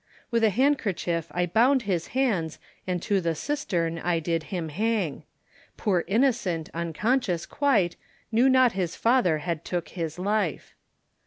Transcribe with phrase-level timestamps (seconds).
[0.31, 2.57] With a handkerchief I bound his hands,
[2.87, 5.25] And to the cistern I did him hang;
[5.77, 7.97] Poor innocent, unconscious quite,
[8.31, 10.73] Knew not his father had took his life.